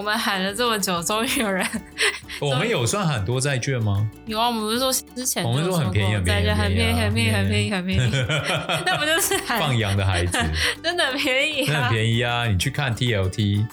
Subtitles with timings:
[0.00, 1.62] 我们喊了这么久，终于有人。
[2.40, 4.10] 我们有算很多债券吗？
[4.24, 8.10] 有啊，我们不是说之前我们说很便宜，很便宜，很便宜，很便宜，很便宜，很便宜。
[8.86, 10.38] 那不就是放羊的孩子？
[10.82, 12.46] 真的便宜，真的很便宜啊！
[12.46, 13.66] 你去看 TLT。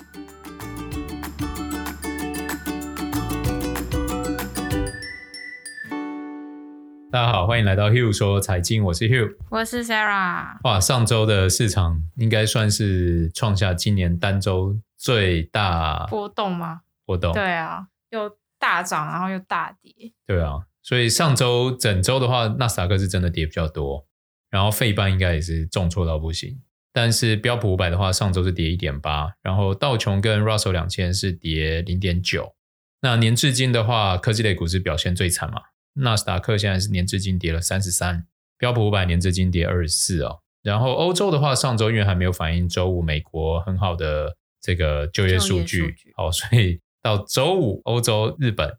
[7.10, 10.58] 大家好，欢迎来到 Hugh 说财经，我是 Hugh，我是 Sarah。
[10.66, 16.82] 哇，上周的市场应该算是创下今年单周最大波动吗？
[17.06, 19.94] 波动，对啊，又大涨，然后又大跌。
[20.26, 24.06] 对啊，所以上周整周的话，纳斯达克是真的跌比较多，
[24.50, 26.62] 然后费半应该也是重挫到不行。
[26.92, 32.56] 但是标普五百的话，上周是跌一点八，然后道琼跟 Russell 两千是跌零点九。
[33.02, 35.62] 那年至今的话，科技类股是表现最惨嘛？
[35.94, 38.26] 纳斯达克现在是年至今跌了三十三，
[38.58, 40.40] 标普五百年至今跌二十四哦。
[40.64, 44.36] 然后欧洲的话，上周因为还没有反映周五美国很好的
[44.68, 48.70] 这个就业数据，好，所以到周五欧洲、日本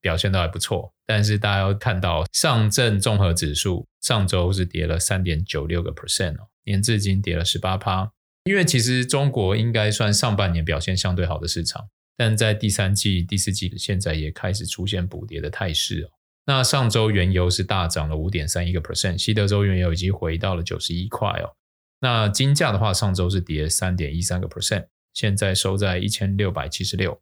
[0.00, 0.92] 表现都还不错。
[1.06, 8.10] 但是大家要看到上证综合指数上周是跌了三点九六个 percent 哦，年至今跌了十八趴。
[8.42, 16.10] 因为其实中国应该算上半年表现相对好的市场，但在第三季、第四季现在也开始出现补跌的态势哦。
[16.46, 21.54] 那上周原油是大涨了五点三一个 percent，西德州原油已经回到了九十一块哦。
[22.00, 24.86] 那金价的话，上周是跌三点一三个 percent，
[25.16, 27.18] 现在收在一千六百七十六。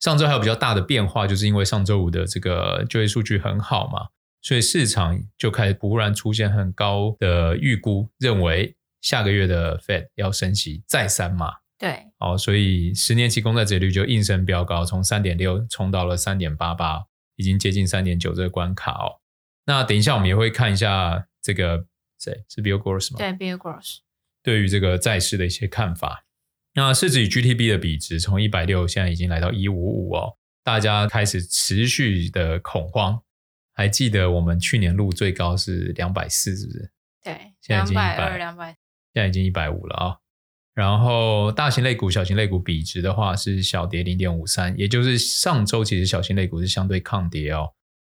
[0.00, 4.08] 上周还有比较大的变化，就是因为上周五的这个就业数据很好嘛，
[4.40, 11.52] 所以市场就开始突然出现很高的预估，认为下个月的 Fed 要升息再三嘛。
[11.78, 17.04] 对，哦，所以十年期公债殖利率就应声飙高，从三点六冲到了三点八八。
[17.36, 19.18] 已经接近三点九这个关卡哦。
[19.66, 21.84] 那等一下我们也会看一下这个
[22.16, 23.18] 谁是 Bill Gross 吗？
[23.18, 23.96] 对，Bill Gross
[24.40, 26.26] 对于这个债市的一些看法。
[26.74, 33.20] 那市值与 GTP 的比值从一百六现在已经来到一五五哦，大家开始持续的恐慌。
[33.72, 36.90] 还记得我们去年录最高是两百四，是不是？
[37.22, 38.66] 对，现在已经一百二两百，
[39.12, 40.18] 现在已经一百五了啊、哦。
[40.74, 47.72] 然后大型类股、小型类股比值的话是小跌零点五三，也就是上周其实小型类股是相对抗跌哦。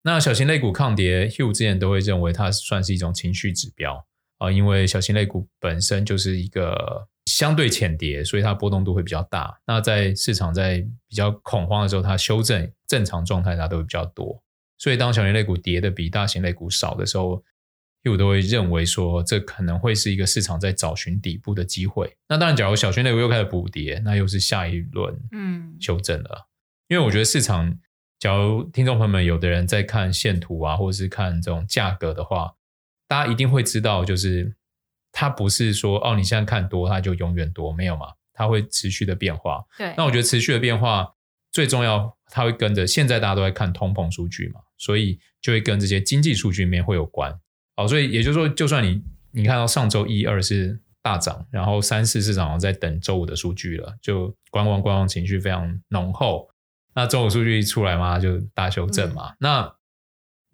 [0.03, 4.05] 那小型类股抗跌，Hugh 之前都会认为它算是一种情绪指标
[4.39, 9.59] 啊，因为小型类股本身就是一个相对浅跌，所以它波动度会比较大。
[9.67, 14.43] 那在市场在比较恐慌的时候，它修正正常状态它都会比较多。
[14.79, 17.43] 所以当小型类股跌的比大型类股少的时候，
[18.11, 22.15] 我都会认为说，这可能会是一个市场在找寻底部的机会。
[22.29, 26.31] 那当然，假如小型类股又开始补跌，那又是下一轮嗯修正了。
[26.31, 26.45] 嗯、
[26.89, 27.79] 因为我觉得市场，
[28.19, 32.53] 假如听众朋友们有的人在看线图啊，或者是看这种价格的话，
[33.09, 34.55] 大家一定会知道，就是
[35.17, 38.09] 它不是说哦，你现在看多，它就永远多，没有嘛？
[38.33, 39.65] 它会持续的变化。
[39.79, 39.95] 对。
[39.97, 41.09] 那我觉得持续的变化
[41.53, 47.33] 最重要，它会跟着现在大家都在看通膨数据嘛，所以就会跟这些经济数据面会有关。
[47.77, 56.51] 好，所以也就是说，就算你你看到上周一二是大涨，然后三四市场在等周五的数据了，就观望观望情绪非常浓厚。
[56.97, 59.31] 那周五数据一出来嘛，就大修正嘛。
[59.31, 59.74] 嗯、那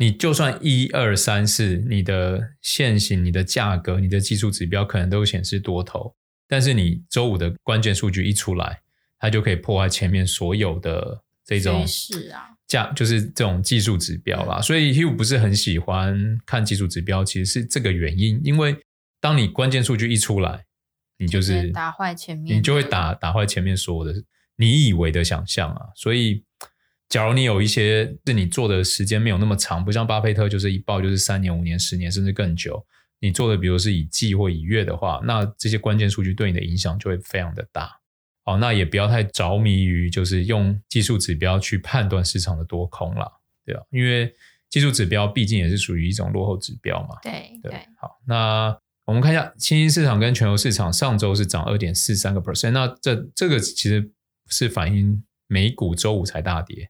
[0.00, 6.14] 你就算一二三四，你的线型、你的价格、你的技术指标可能都显示多头，
[6.48, 8.80] 但是你周五的关键数据一出来，
[9.18, 12.46] 它就可以破坏前面所有的这种是啊。
[12.66, 18.40] 价就是这种技术指标啦，所以 Hugh 不是很喜欢看技术指标，其实是这个原因。
[18.42, 18.78] 因为
[19.20, 20.64] 当你关键数据一出来，
[21.18, 24.22] 你就是打坏前面，你就会打打坏前面所有的
[24.56, 25.88] 你以为的想象啊。
[25.94, 26.44] 所以，
[27.10, 32.82] 假如你有一些是你做的时间没有那么长，不像巴菲特就是一报就是三年、五年、十年甚至更久，
[33.18, 37.90] 你做的比如是以季或以月的话，那这些关键数据对你的影响就会非常的大。
[38.44, 43.30] 好，那也不要太着迷于就是用技术指标去判断市场的多空了，
[43.66, 44.32] 对啊，因为
[44.68, 47.16] 技术指标毕竟也是属于一种落后指标嘛。
[47.22, 47.80] 对对，对。
[47.98, 54.12] 好，那我们看一下新兴市场跟全球市场上周是涨二点四三个 percent，那这这个其实
[54.48, 56.88] 是反映美股周五才大跌。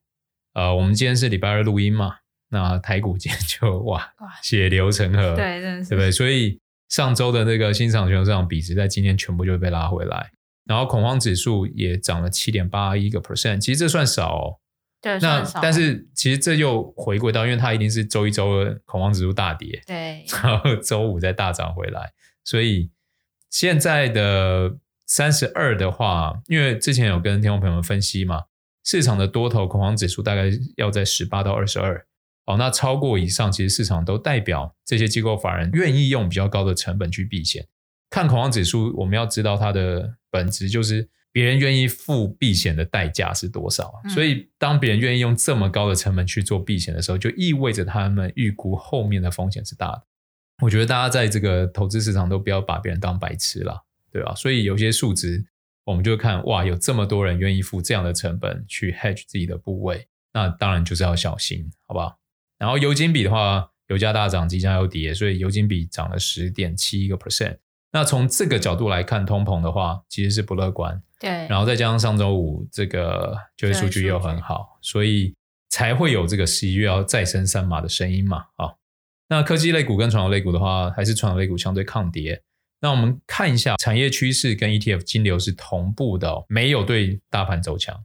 [0.55, 2.17] 呃，我们今天是礼拜二录音嘛，
[2.51, 4.13] 那台股今天就 哇
[4.43, 6.11] 血流成河，对，对不对？
[6.11, 6.59] 所以
[6.89, 10.31] 上周的那个新兴市场全球市场比值在今天全部就会被拉回来。
[10.67, 14.57] 然后恐慌指数也涨了七点八一个 percent，其实这算少哦。
[15.01, 15.43] 对，那。
[15.61, 22.13] 但是其实这又回归到，因为它一定是周一、周二恐慌指数大跌，对，然后周五再大涨回来。
[22.45, 22.91] 所以
[23.49, 24.77] 现在的
[25.07, 28.45] 三十二的话，因为之前有跟听众朋友们分析嘛，
[28.85, 32.07] 市场的多头恐慌指数大概要在十八到二十二。
[32.47, 37.67] 哦，那超过以上，其实市场都代表这些机构法人愿意用比较高的成本去避险。
[38.09, 43.93] 看恐慌指数，我们要知道它的本质就是别人愿意付避险的代价是多少。
[44.03, 50.03] 嗯、所以，当别人愿意用这么高的成本去做避险的时候，就意味着他们预估后面的风险是大的。
[50.63, 54.35] 我觉得大家在这个投资市场都不要把别人当白痴了，对吧？
[54.35, 55.45] 所以有些数值，
[55.91, 62.17] 我们就看哇，有这么多人愿意付这样的成本去 hedge 自己的部位，那当然就是要小心，好不好？
[62.59, 67.59] 然后油金比的话，油价大涨，机价又跌，所以油金比涨了十点七一个 percent。
[67.91, 71.03] 那从这个角度来看，通膨的话其实是不乐观。
[71.19, 71.29] 对。
[71.49, 75.35] 然后再加上上周五这个就业数据又很好，所以
[75.71, 78.45] 才会有这个十一月要再升三码的声音嘛。
[78.55, 78.75] 啊，
[79.29, 82.41] 那科技类股跟传统类股的话，还是传统类股相对抗跌。
[82.81, 88.05] 那我们看一下产业趋势跟 ETF 金流是同步的哦，没有对大盘走强。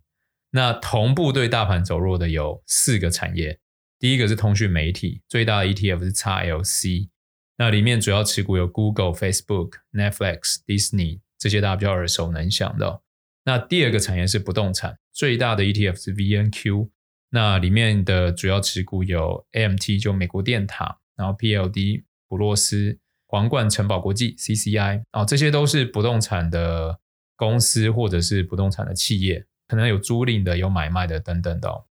[0.51, 3.59] 那同步对大盘走弱的有四个产业。
[3.99, 7.09] 第一个是通讯媒体，最大的 ETF 是 XLC，
[7.57, 13.01] 那里面主要持股有 Google、Facebook、Netflix、Disney 这些大家比较耳熟能详的。
[13.45, 16.89] 那第二个产业是不动产，最大的 ETF 是 VNQ，
[17.29, 26.99] 那里面的主要持股有 AMT 就美国电塔，然后 PLD 普洛斯、皇冠城堡国际 CCI 啊，这些都是不动产的
[27.35, 31.85] 公司或者是不动产的企业，可能有租赁的、有买卖的等等的。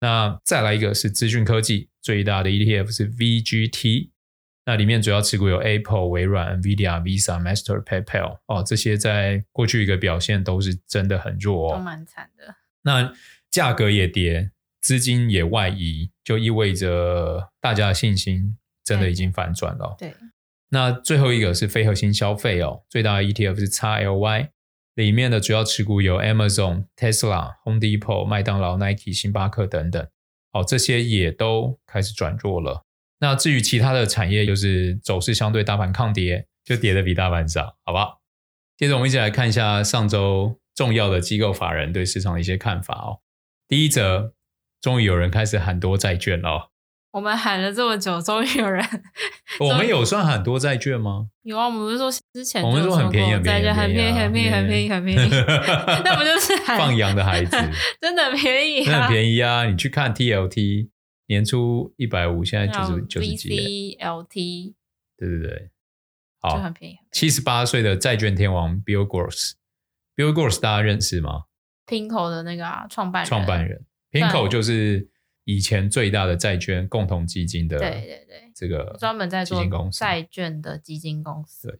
[0.00, 4.10] 那再来一个是资讯科技，最大的 ETF 是 VGT，
[4.66, 12.56] 那里面主要持股有 Apple、微软、NVIDIA、Visa、Master、PayPal 哦，这些在过去一个表现都是真的很弱哦，都蛮惨的。
[12.82, 13.14] 那
[13.50, 14.50] 价格也跌，
[14.82, 19.96] 资金也外移，就意味着大家的信心真的已经反转了。
[19.98, 20.14] 对，
[20.70, 24.48] 那最后一个是非核心消费哦，最大的 ETF 是 XLY。
[24.94, 30.08] 里面的主要持股有 Amazon、Tesla、Home Depot、麦当劳、Nike、星巴克等等，
[30.50, 32.82] 好，这些也都开始转弱了。
[33.20, 38.22] 那至于其他的产业，就是走势相对大盘抗跌，就跌得比大盘少，好不好？
[38.78, 43.20] 接着我们一起来看一下上周重要的机构法人对市场的一些看法哦。
[43.68, 44.32] 第一则，
[44.80, 46.70] 终于有人开始喊多债券了。
[47.16, 48.84] 我们喊了这么久，终于有人。
[49.58, 51.28] 我们有算很多债券吗？
[51.44, 55.30] 有啊，我们不是说之前我们说很便宜，很便宜，很便宜，很便宜，很便宜，很便宜。
[56.04, 57.56] 那不就是 放羊的孩子？
[58.02, 59.64] 真的便宜，真的很便宜啊！
[59.64, 60.90] 你去看 TLT，
[61.28, 63.48] 年初一百五，现在九十九十几。
[63.48, 64.74] VCLT，
[65.16, 65.70] 对对对，
[66.42, 66.96] 好，就很便宜。
[67.12, 71.44] 七十八岁的债券天王 Bill Gross，Bill Gross 大家认识吗
[71.86, 75.08] ？Pinko 的那个创办人，创办人，Pinko 就是。
[75.46, 81.68] 以前最大的债券共同基金的，对对对，这个专门在做债券的基金公司。
[81.68, 81.78] 对，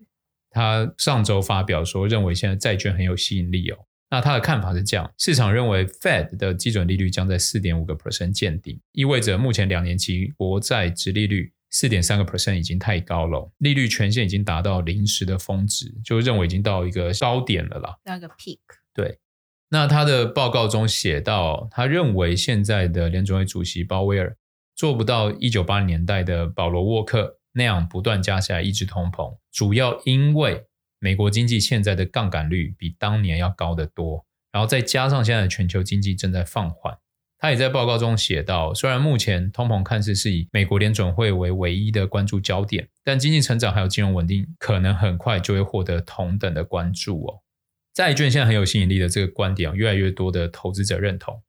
[0.51, 3.79] 他上周发表说，认为现在债券很有吸引力哦。
[4.09, 17.99] 那他的看法是这样：市场认为 Fed 的基准利率将在四点五个 percent 见顶，意味着目前两年期国债殖利率四点三个 percent 已经太高了，利率权限已经达到临时的峰值，就认为已经到一个高点了啦。
[18.05, 18.61] 那个 peak。
[18.95, 19.19] 对。
[19.69, 24.37] 那他的报告中写到，他认为现在的联准会主席鲍威尔
[24.75, 30.65] 做不到一九八零年代的保罗沃克那样不断加息来抑制通膨，主要因为
[31.01, 36.97] 美国经济现在的杠杆率比当年要高得多，然后再加上现在的全球经济正在放缓。
[37.39, 47.43] 他也在报告中写到，虽然目前通膨看似是以美国联准会为唯一的关注焦点，但经济成长还有金融稳定可能很快就会获得同等的关注哦。
[47.97, 51.43] 债券现在很有吸引力的这个观点，越来越多的投资者认同。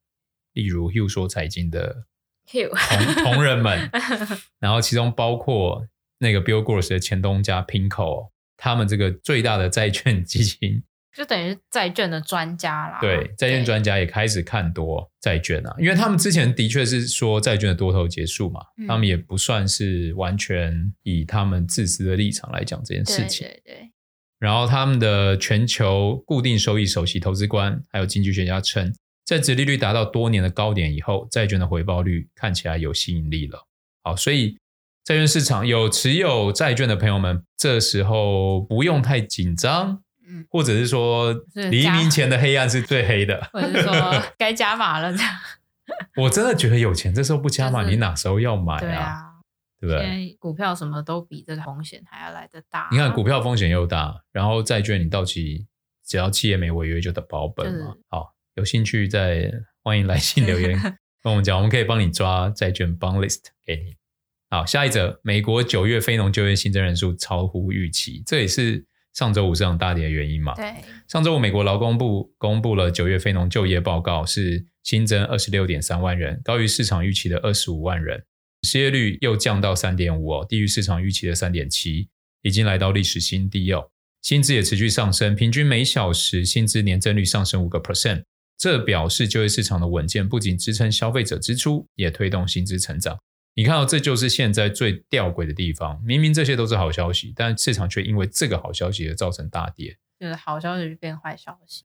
[0.53, 2.05] 例如 Hugh 说财经的
[2.49, 3.91] 同同仁们，
[4.57, 5.85] 然后其中包括
[6.19, 10.81] 那个 Bill Gross 的前东家 Pinco，他们这个最大的债券基金，
[11.13, 12.99] 就等于是债券的专家啦。
[13.01, 23.45] 对，债券专家也开始看多债券啊，因为他们之前的确是说债券的多头结束嘛，嗯、他们也不算是完全以他们自私的立场来讲这件事情。
[23.45, 23.91] 对对对。
[24.39, 28.93] 然后，他们的全球固定收益首席投资官还有经济学家称，
[29.25, 33.65] 在殖利率达到多年的高点以后，债券的回报率看起来有吸引力了。
[34.03, 34.57] 好，所以
[35.03, 45.11] 债券市场有持有债券的朋友们，这时候不用太紧张，嗯，或者是说黎明前的黑暗是最黑的，或者是说该加码了。
[46.15, 49.26] 我真的觉得有钱这时候不加码，就是、你哪时候要买啊？
[49.79, 50.35] 对不对？
[50.39, 52.89] 股票什么都比这个风险还要来得大。
[52.91, 55.67] 你看，股票风险又大，然后债券你到期
[56.05, 57.87] 只要企业没违约就得保本嘛。
[57.87, 59.51] 就是、好，有兴趣再
[59.83, 60.71] 欢迎来信留言
[61.21, 63.95] 跟我们讲，我们可以帮你抓债券 bond list 给你。
[64.49, 70.55] 好，下一则，美国九月非农就业新增人数超乎预期，这也是上周五市场大跌的原因嘛。
[70.55, 70.73] 对，
[71.07, 78.23] 上周五美国劳工部公布了九月非农就业报告，是新增二十六点三万人，高于市场预期的二十五万人。
[78.67, 82.09] 失业率又降到三点五哦，低于市场预期的三点七，
[82.41, 83.89] 已经来到历史新低哦。
[84.21, 88.23] 薪资也持续上升，平均每小时薪资年增率上升五个 percent，
[88.57, 93.17] 这表示就业市场的稳健，不仅支撑消费者支出，也推动薪资成长。
[93.55, 95.99] 你看到，这就是现在最吊诡的地方。
[96.03, 99.97] 明明这些都是好消息，但市场却因为这个好消息而造成大跌。
[100.19, 101.83] 就是好消息变坏消息。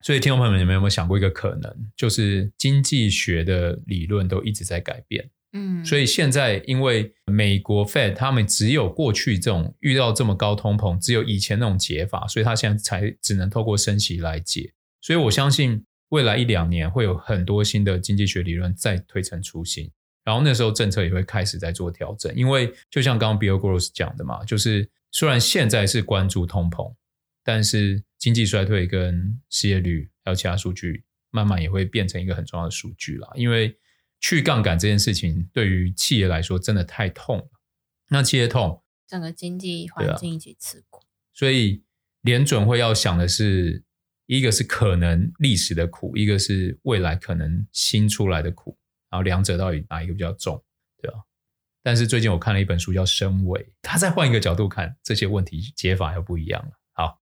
[0.00, 5.30] 所以，听众朋友们，你们有没有想过一个可能，就是经济学的理论都一直在改变？
[5.54, 14.72] 嗯，所以现在因为美国 Fed 他们只有过去这种遇到这么高通膨，只有以前那种解法，所以他现在才只能透过升息来解。
[15.00, 19.90] 所以我相信未来一两年会有很多新的经济学理论再推陈出新。
[20.24, 26.94] 然后那时候政策也会开始在做调整，因为就像刚刚 Bill Gross 讲的嘛，就是虽然现在是关注通膨，
[27.44, 33.28] 但是经济衰退跟失业率还有其他数据，慢慢也会变成一个很重要的数据啦。
[33.34, 33.76] 因为
[34.20, 37.50] 去杠杆这件事情对于企业来说真的太痛了，
[38.08, 41.00] 那企业痛，整个经济环境一起吃苦。
[41.00, 41.82] 啊，所以
[42.22, 43.84] 联准会要想的是，
[44.26, 48.78] 一个是可能历史的苦，一个是未来可能新出来的苦。
[49.10, 50.64] 然后两者到底哪一个比较重，
[51.00, 51.18] 对吧？
[51.82, 56.70] 但是最近我看了一本书叫《升维》，他再换一个角度看这些问题，解法又不一样了。
[56.94, 57.20] 好，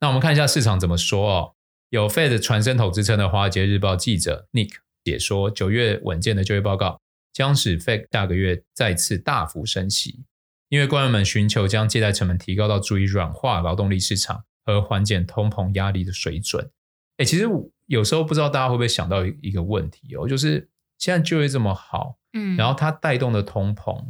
[0.00, 1.52] 那我们看一下市场怎么说哦。
[1.90, 4.76] 有 Fed 传声筒之称的《华尔街日报》记者 Nick
[5.10, 7.00] 解说，九月稳健的就业报告
[7.32, 10.24] 将使 Fed 下个月再次大幅升息，
[10.68, 16.70] 因为官员们寻求将借贷成本提高到足以软化劳动力市场和缓解通膨压力的水准。
[17.18, 17.44] 哎，其实
[17.86, 20.68] 有时候不知道大家会不会想到一个问题哦，就是。
[20.98, 24.02] 现在就业这么好，嗯，然后它带动的通膨，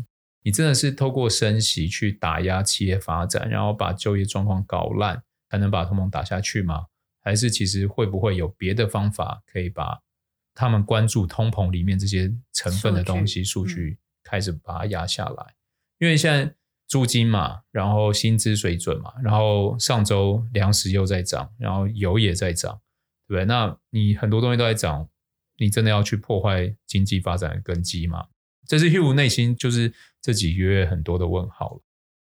[0.44, 6.84] 你真的是透过升息去打压企业发展，然后把就业状况搞烂，才能把通膨打下去吗？
[7.24, 9.98] 还是其实会不会有别的方法可以把
[10.56, 15.44] 他们关注通膨里面这些成分的东西数据开始把它压下来？
[15.44, 15.54] 嗯，
[16.00, 16.52] 因为现在
[16.88, 22.80] 租金嘛，然后薪资水准嘛，然后上周粮食又在涨，然后油也在涨，
[23.28, 23.44] 对不对？
[23.44, 25.08] 那你很多东西都在涨。
[25.58, 28.26] 你真的要去破坏经济发展的根基吗？
[28.68, 31.80] 这是 Hugh 内心就是这几个月很多的问号。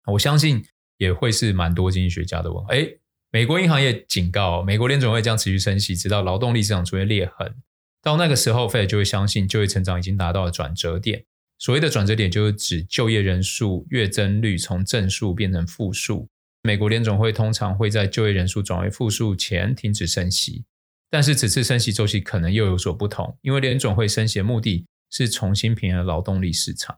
[0.06, 0.64] 我相信
[0.96, 2.70] 也会是蛮多经济学家的问号。
[2.70, 2.88] 哎，
[3.30, 7.54] 美国银行业警告，美国联准会将持续升息，直到劳动力市场出现裂痕。
[8.02, 11.24] 到那个时候，Fed 就会相信就业成长已经达到了转折点。
[11.58, 16.28] 所谓的转折点，就是指就业人数月增率从正数变成负数。
[16.62, 20.64] 美国联总会通常会在就业人数转为负数前停止升息。
[21.10, 26.96] 但是此次升息周期可能又有所不同，因为联总会升息的目的是重新平衡劳动力市场。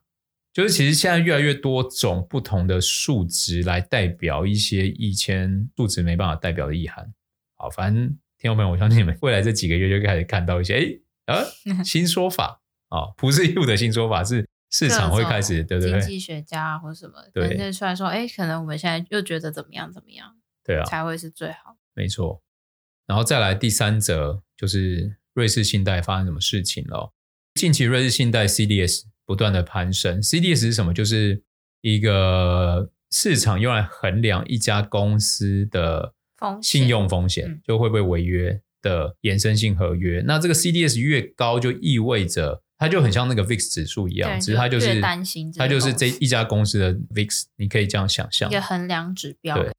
[0.53, 7.09] 就是其实现在越来越多种不同的数值来代表一些以前数值没办法代表的意涵。
[7.57, 11.45] 好，反正听众朋友，我相信你们未来这几个月就开始看到一些哎啊
[11.85, 21.77] 新说法啊，不是 Hugh 的新说法，是市场会开始对不对，经济学家或什么对对出来说，哎，可能我们现在又觉得怎么样怎么样，对啊，才会是最好。
[21.95, 22.43] 没错。
[23.07, 27.13] 然后再来第三则，就是瑞士信贷发生什么事情了？
[27.57, 30.95] 近期瑞士信贷 CDS 不断的攀升，CDS 是什么？
[30.95, 31.43] 就是
[31.83, 36.15] 一个市场用来衡量一家公司的
[36.63, 40.21] 信用风险，就会不会违约的衍生性合约。
[40.21, 49.57] 嗯、那这个 CDS 越高，就意味着它就很像那个 VIX 指数一样，只是它就是担心它就是这一家公司的 VIX，你可以这样想象，一个衡量指标。
[49.57, 49.71] 对。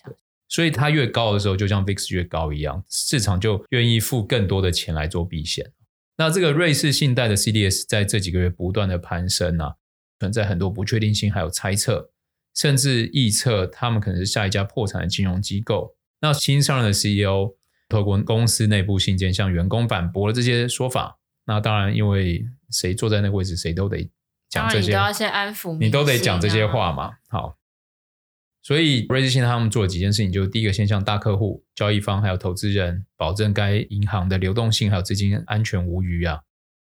[0.47, 5.71] 所以它越高的时候，就像 VIX 越高一样，市场就愿意付更多的钱来做避险。
[6.17, 9.75] 那这个瑞士信贷的 CDS 在这几个月不断的攀升啊，
[10.19, 12.11] 存在很多不确定性，还有猜测，
[12.53, 15.95] 甚至预测他们可能是下一家破产的金融机构。
[16.21, 17.55] 那新上任的 CEO
[17.89, 21.19] 透过公司内部信件向员工反驳了这些说法。
[21.45, 24.09] 那当然，因为谁坐在那个位置，谁都得
[24.47, 27.13] 讲这些，你都要先安抚，你都得讲这些话嘛。
[27.27, 27.57] 好。
[28.63, 36.41] 所以瑞士信贷他们做了几件事情，就是第一个，先向大客户、交易方还有投资人保证该银行的流动性还有资金安全无虞啊。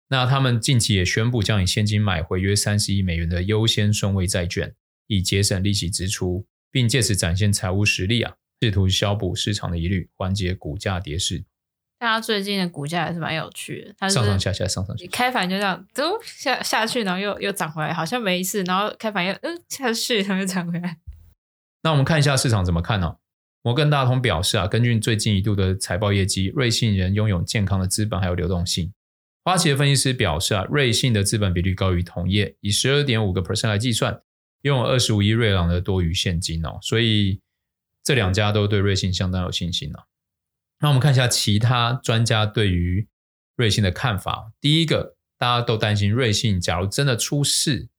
[0.09, 4.75] 那他们近期也宣布将以现金买回约三十亿美元的优先顺位债券，
[5.07, 11.43] 以节省利息支出，并借此展现财务实力啊，试图消补市场的疑虑，缓解股价跌势。
[11.99, 20.97] 大家最近的股价还是蛮有趣的，它上上下下，上上下下，开盘就这样都下下去，然后又又涨回来，好像没事，然后开盘又嗯下去，然后又涨回来。
[21.81, 23.19] 那我们看一下市场怎么看呢、哦？
[23.63, 28.93] 摩根大通表示啊，根据最近一度的财报业绩，瑞信人拥有健康的资本还有流动性。
[29.43, 34.21] 花旗的分析师表示啊，瑞信的资本比率高于同业，以十二点五个 percent 来计算，
[34.61, 37.41] 拥有二十五亿瑞郎的多余现金哦，所以
[38.03, 40.07] 这两家都对瑞信相当有信心了。
[40.79, 43.07] 那我们看一下其他专家对于
[43.55, 44.51] 瑞信的看法。
[44.59, 47.89] 第一个，大家都担心瑞信假如真的出事。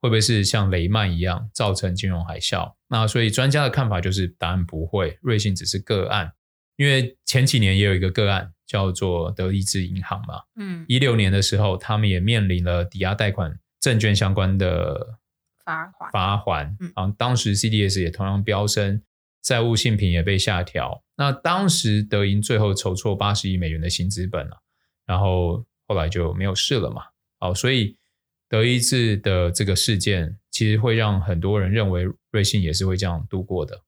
[0.00, 2.74] 会不会是像雷曼一样造成金融海啸？
[2.88, 6.34] 那所以专家的看法就是答案不会，瑞信只是个案。
[6.76, 15.16] 因为前几年也有一个个案叫做德意志银行嘛，嗯，一六年的时候他们也面临了抵押贷款证券相关的
[15.64, 19.00] 罚款，罚款，嗯，然后当时 CDS 也同样飙升，
[19.44, 21.04] 债务信评也被下调。
[21.16, 24.56] 那当时德银最后筹措八十亿美元的新资本了，
[25.06, 27.02] 然后后来就没有事了嘛。
[27.38, 27.96] 好，所以。
[28.46, 33.80] 德意志的这个事件，其实会让很多人认为瑞信也是会这样度过的。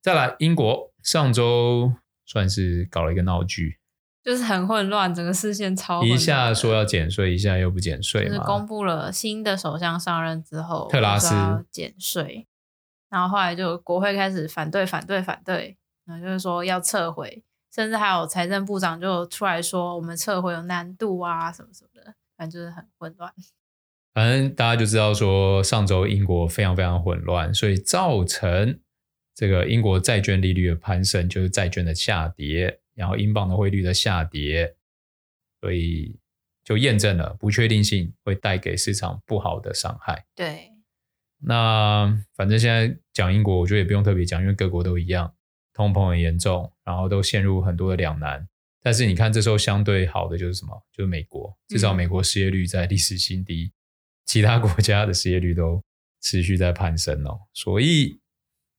[0.00, 1.92] 再来，英国上周
[2.24, 3.78] 算是搞了一个闹剧，
[4.22, 11.34] 就是很混乱，整个事件超一下说要减税，一下又不减税，就是公布了新的首相上任之后，特拉斯
[11.72, 12.46] 减税，
[13.14, 23.32] 然后后来就国会开始反对，反对，反对，然后就是说要撤回，甚至还有财政部长就出来说，我们撤回有难度啊，什么什么的，反正就是很混乱。
[24.12, 28.80] 反正大家就知道说，上周英国非常非常混乱，所以造成
[29.32, 34.74] 这个英国债券利率的攀升，就是债券的下跌，然后英镑的汇率的下跌，
[35.60, 36.18] 所以
[36.64, 40.24] 就验证了不确定性会带给市场不好的伤害。
[40.34, 40.72] 对，
[41.46, 45.34] 那反正现在讲英国，我觉得也不用特别讲，因为各国都一样，
[45.72, 48.48] 通膨很严重，然后都陷入很多的两难。
[48.82, 50.82] 但是你看这时候相对好的就是什么？
[50.92, 53.64] 就是美国，至少美国失业率在历史新低。
[53.64, 53.72] 嗯
[54.26, 55.84] 其他国家的失业率都
[56.22, 58.18] 持续在攀升哦，所以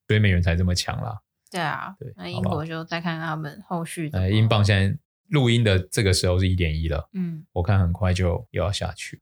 [0.07, 1.21] 所以美元才这么强啦。
[1.51, 4.17] 对啊，对，那英国就再看看他们后续的。
[4.19, 4.97] 呃，英镑现在
[5.29, 9.21] 录音的这个时候是一点一了，嗯，我看很快就又要下去。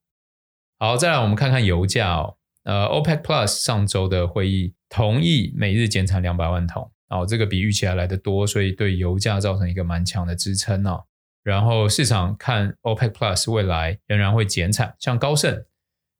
[0.80, 2.38] 好，再来我们看看油价哦。
[2.64, 11.04] 呃，OPEC Plus 上周的会议同意每日减产两百万桶，哦，这个比预期还来得多，所以对油价造成一个蛮强的支撑哦。
[11.44, 15.66] 然后市场看 OPEC Plus 未来仍然会减产，像高盛。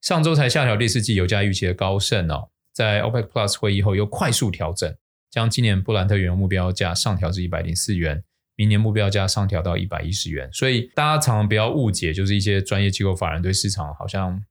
[0.02, 4.94] 上周才下调第四季油价预期的高盛哦，在 OPEC Plus 会议后又快速调整，
[5.32, 8.22] 将今年布兰特原油目标价上调至一百零四元，
[8.58, 10.52] 明年目标价上调到一百一十元。
[10.52, 14.44] 所以大家常常不要误解，就是一些专业机构法人对市场好像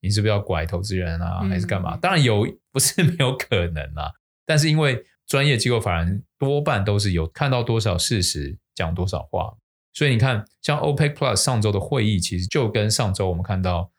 [0.00, 1.96] 你是不是要拐投资人啊，还是干嘛？
[2.02, 4.12] 当然有，不是没有可能啊。
[4.46, 9.56] 但是因为专业机构法人多半都是有看到多少事实讲多少话，
[9.92, 13.90] 所以你看，像 OPEC Plus 上周的会议，其实就跟上周我们看到。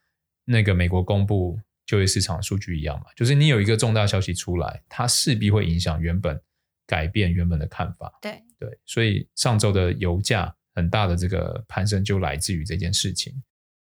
[0.52, 6.42] 那个美国公布就业市场数据一样嘛，就是你有一个重大消息出来，它势必会影响原本
[6.88, 8.12] 改变原本的看法。
[8.20, 13.32] 对对，所以上周的油价很大的这个攀升就来自于这件事情。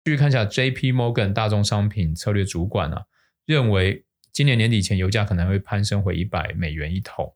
[0.06, 0.92] 继续看一下，J.P.
[0.92, 3.06] Morgan 大宗商品策略主管啊，
[3.44, 7.34] 认为今年年底前油价可能会攀升回一百美元一桶，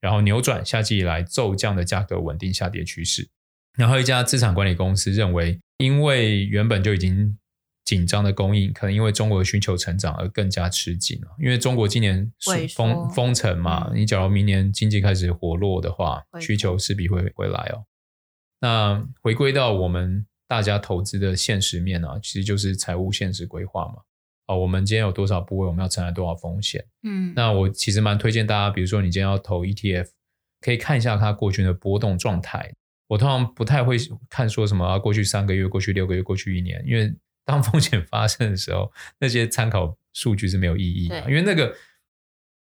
[0.00, 3.28] 然后扭转夏季以来骤降的价格稳定下跌趋势。
[3.76, 7.36] 然后一家资产管理公司认为，因为原本就已经
[7.84, 12.32] 紧张的供应可能因为中国的需求成长而更加吃紧了，因为中国今年
[12.74, 17.84] 封封城嘛，你假如明年经济开始活络的话，需求势必会回来哦。
[18.60, 24.02] 那回归到我们大家投资的现实面啊，其实就是财务现实规划嘛。
[24.46, 26.82] 啊，我们今天有多少部位，我们要承担多少风险？
[27.02, 30.08] 嗯，那我其实蛮推荐大家，比如说你今天要投 ETF，
[30.62, 32.72] 可以看一下它过去的波动状态。
[33.08, 33.98] 我通常不太会
[34.30, 41.20] 看说什么啊，过去三个月、过去六个月、过去一年，因为 当风险发生的时候，那些参考数据是没有意义的。
[41.28, 41.74] 因为那个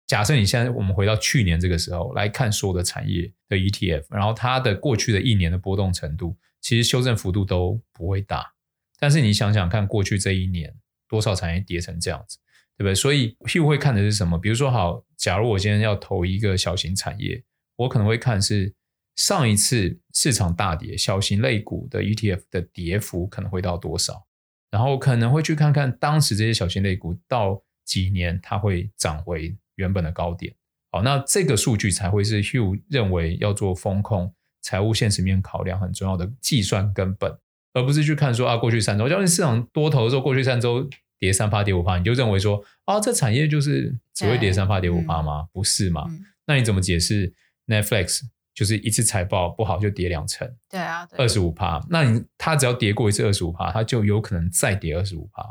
[0.07, 8.53] 假设你现在我们回到去年这个时候来看所有的产业的 ETF，然后它的过去的一年的波动程度，其实修正幅度都不会大。
[8.99, 10.73] 但是你想想看，过去这一年
[11.09, 12.37] 多少产业跌成这样子，
[12.77, 12.95] 对不对？
[12.95, 14.37] 所以 h u 会看的是什么？
[14.37, 17.43] 比如说，好，假如我今天要投一个小型产业，
[17.75, 18.73] 我可能会看是
[19.15, 24.25] 上一次市场大跌，小型类股的 ETF 的跌幅可能会到多少。
[24.69, 30.55] 然后可能会去看看当时这些小型类股到几年它会涨回原本的高点，
[30.91, 37.37] 好，那这个数据才会是 Hugh 认为要做风控财务现实面考量很重要的计算根本，
[37.73, 45.47] 而不是去看说啊过去三周，假如市场多头的时候过去三周跌三趴跌五趴，你就认为说啊这产业就是只会跌三趴跌五趴吗？
[45.51, 46.05] 不是嘛？
[46.45, 47.33] 那你怎么解释
[47.67, 48.21] Netflix？
[48.53, 51.81] 就是一次财报不好就跌两成，对啊，二十五趴。
[51.89, 55.41] 那你它只要跌过一次二十五趴，它就有可能再跌二十五趴。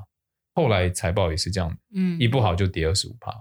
[0.54, 3.34] 后来财报也是这样，嗯，一不好就跌二十五趴。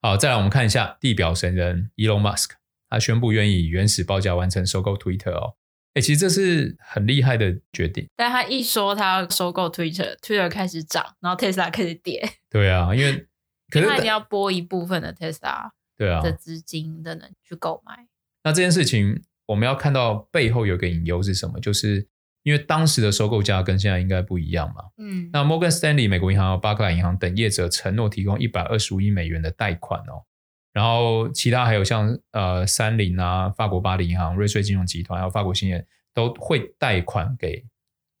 [0.00, 2.50] 好，再来我们看一下地表神人 Elon Musk，
[2.94, 5.54] 他宣布愿意以原始报价完成收购 Twitter 哦。
[5.94, 8.08] 哎，其实这是很厉害的决定。
[8.16, 12.28] 但他一说他要收购 Twitter，Twitter 开始涨，然后 Tesla 开始跌。
[12.50, 13.26] 对啊，因为
[13.70, 18.06] 可是他一定要拨一部分的 Tesla 对啊的资金的人去购买。
[18.42, 21.60] 那这件事情，我们要看到背后有个隐忧是什么？
[21.60, 22.08] 就是
[22.42, 24.84] 因为当时的收购价跟现在应该不一样嘛。
[24.98, 30.26] 嗯，那摩根斯丹利、美国银行、巴克莱银行等业者承诺提供一百二十五亿美元的贷款哦。
[30.74, 37.64] 然后其他还有像呃三菱啊、法国巴黎银行、瑞穗金融集团还有法国兴业都会贷款给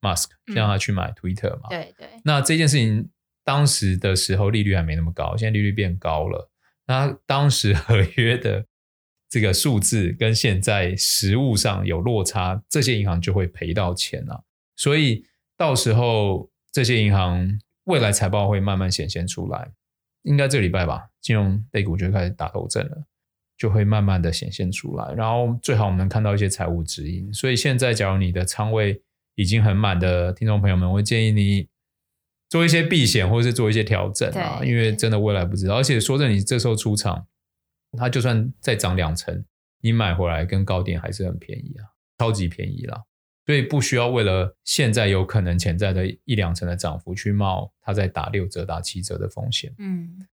[0.00, 1.68] Musk，让他去买 Twitter 嘛。
[1.70, 2.08] 嗯、对对。
[2.24, 3.10] 那这件事情
[3.44, 6.48] 当时的时候利率还没那么高，现在利率变高了。
[6.86, 8.64] 那当时合约的
[9.28, 14.40] 这个数字跟现在实物上有落差，这些银行就会赔到钱啊。
[14.76, 15.24] 所以
[15.56, 19.72] 到时候这些银行未来财报会慢慢显现出来。
[20.24, 23.04] 应该这个礼拜吧，金融类股就开始打头阵了，
[23.56, 25.14] 就会慢慢的显现出来。
[25.14, 27.32] 然后最好我们能看到一些财务指引。
[27.32, 29.00] 所以现在，假如你的仓位
[29.36, 31.68] 已经很满的听众朋友们，我建议你
[32.48, 35.76] 做一些避险，或者是做一些调整啊，因为真的未来不知道。
[35.76, 37.26] 而且说真的，你这时候出场，
[37.98, 39.44] 它就算再涨两成，
[39.82, 41.84] 你买回来跟高点还是很便宜啊，
[42.18, 43.02] 超级便宜啦。
[43.46, 49.74] 所以不需要为了现在有可能潜在的一两成的涨幅去冒它在打六折、打七折的风险。
[49.78, 50.26] 嗯，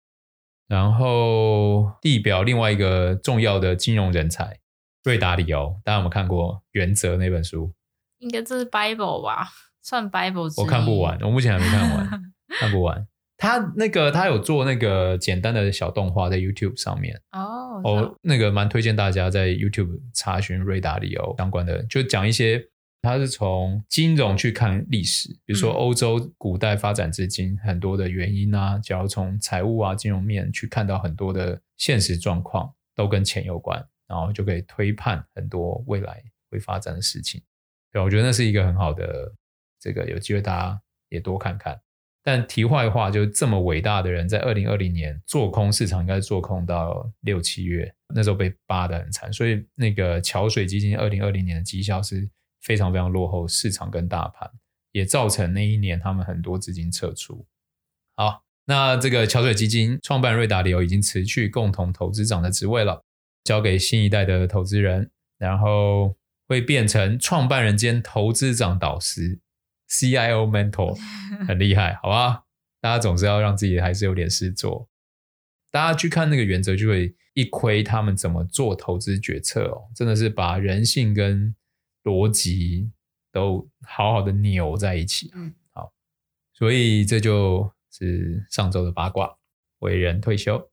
[0.66, 4.58] 然后地表另外一个重要的金融人才
[5.04, 7.72] 瑞达里欧，大家有没有看过《原则》那本书？
[8.18, 9.48] 应该这是 Bible 吧？
[9.80, 10.52] 算 Bible？
[10.60, 12.22] 我看不完，我目前还没看完，
[12.60, 13.06] 看不完。
[13.38, 22.68] 他那个他有做那个简单的小动画在 YouTube 上面哦，哦，那个蛮推荐大家在 YouTube 查询瑞达里欧相关的，就讲一些。
[23.00, 37.40] 他是从金融去看历史，比如说欧洲古代发展至今很多的原因啊，假如从财务啊、金融面去看到很多的现实状况，都跟钱有关，然后就可以推判很多未来会发展的事情。
[37.92, 39.32] 对，我觉得那是一个很好的，
[39.80, 41.80] 这个有机会大家也多看看。
[42.24, 52.28] 但题外话，就这么伟大的人，在二零二零年做空市场，应该是做空到六七月，那时候被扒得很惨，所以那个桥水基金二零二零年的绩效是。
[52.68, 54.50] 非常非常落后市场跟大盘，
[54.92, 57.46] 也造成那一年他们很多资金撤出。
[58.14, 63.02] 好，那这个桥水基金创办瑞达利欧已经辞去共同投资长的职位了，
[63.42, 66.14] 交给新一代的投资人，然后
[66.46, 69.40] 会变成创办人兼投资长导师
[69.88, 70.94] （CIO mentor），
[71.48, 72.42] 很厉害，好吧？
[72.82, 74.90] 大家总是要让自己还是有点事做。
[75.70, 81.54] 大家去看那个原则，就会一窥他们怎么做投资决策哦，真的是把人性跟
[82.08, 82.90] 逻辑
[83.30, 85.92] 都好好的扭在一起，嗯，好，
[86.54, 89.36] 所以这就是上周的八卦，
[89.80, 90.70] 伟人退休。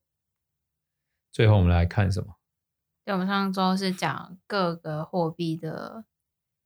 [1.32, 2.38] 最后我们来看什么？
[3.04, 6.06] 对，我们上周是讲各个货币的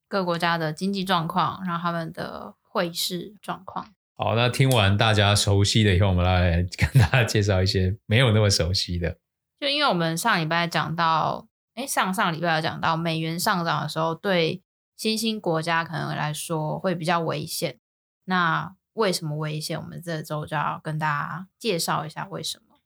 [0.08, 3.94] 各国家的经济状况，然后他们的汇市状况。
[4.16, 9.18] 好，那听完大家熟悉的以后，我们来跟大家介绍一些没有那么熟悉的。
[9.60, 11.49] 就因为我们上礼拜讲到。
[11.80, 14.62] 哎，上上礼拜有讲到美元上涨的时候，对
[14.98, 17.80] 新兴国家可能来说会比较危险。
[18.26, 19.80] 那为什么危险？
[19.80, 22.82] 我们这周就要跟大家介绍一下为什么。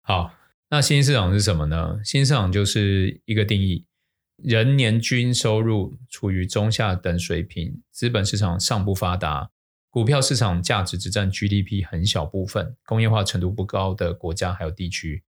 [0.00, 0.32] 好，
[0.70, 2.00] 那新兴市场是什么呢？
[2.02, 3.84] 新兴市场就是一个定义：
[4.38, 9.50] 人年均收入处于中下等水平，资本市场尚不发达，
[9.90, 15.24] 股票市场价值只占 GDP 很小部分，工业化程度不高的国家还有地区。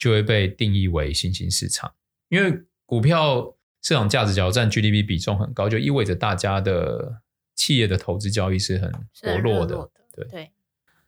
[0.00, 1.94] 就会被定义为新兴市场，
[2.30, 7.20] 因为股票市场价值只要占 GDP 比重很高，就意味着大家的
[7.54, 8.90] 企业的投资交易是很
[9.22, 9.76] 薄弱的。
[9.76, 10.50] 的对，对，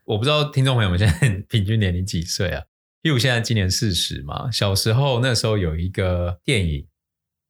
[0.05, 2.63] 我不知道听众朋友们现在 平均年龄几岁啊？
[3.01, 6.87] 因为我现在今年四十嘛，小时候那时候有一个电影，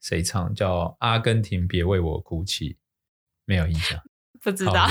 [0.01, 2.71] 谁唱叫《阿根廷别为我哭泣》，
[3.45, 4.01] 没有印象，
[4.41, 4.87] 不知道。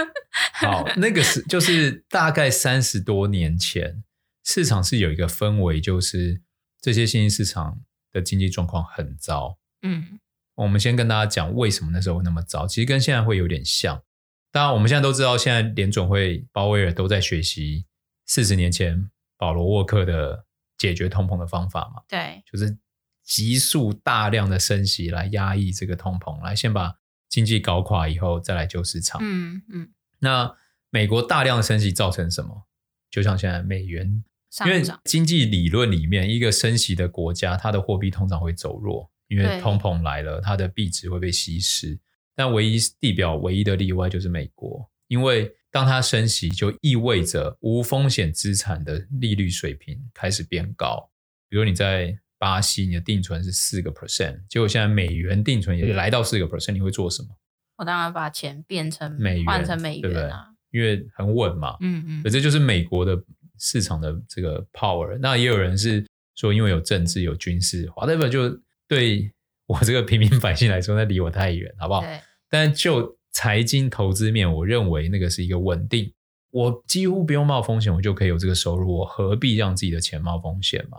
[0.60, 4.02] 好，那个是就是大概三十多年前。
[4.44, 6.40] 市场是有一个氛围，就是
[6.80, 9.58] 这些新兴市场的经济状况很糟。
[9.82, 10.18] 嗯，
[10.54, 14.02] 我们先跟大家讲为什么那时候会那么糟，其实跟现在会有点像。
[14.50, 17.86] 当然，我们现在都知道，现在联总会鲍威尔都在学习
[18.26, 20.44] 四十年前保罗沃克的
[20.76, 22.02] 解决通膨的方法嘛。
[22.08, 22.76] 对，就是
[23.22, 26.96] 急速大量的升息来压抑这个通膨，来先把
[27.28, 29.20] 经济搞垮以后再来救市场。
[29.22, 29.92] 嗯嗯。
[30.18, 30.56] 那
[30.90, 32.66] 美国大量的升息造成什么？
[33.10, 34.24] 就像现在美元。
[34.66, 41.96] 因为经济理论里面，一个升息的国家，它的货币通常会走弱，因为通膨来了，它的币值会被稀释。
[42.34, 51.08] 但唯一地表唯一的例外就是美国，因为当它升息，就意味着无风险资产的利率水平开始变高。
[51.48, 57.28] 比如你在巴西，你的定存是四个 percent，结果现在美元定存也来到四个 percent，你会做什么？
[57.76, 60.48] 我当然把钱变成美元，换成美元啊？
[60.72, 61.76] 因为很稳嘛。
[61.80, 63.16] 嗯嗯，可这就是美国的。
[63.60, 69.30] 市场的这个 power，那也有人是说，因为有政治有军事，whatever 就对
[69.66, 72.02] 我这个平民百姓来说，那离我太远，好不好？
[72.48, 76.12] 但就财经投资面，我认为那个是一个稳定，
[76.50, 80.98] 我几乎不用冒风险，我就可以有这个收入，我何必让自己的钱冒风险嘛？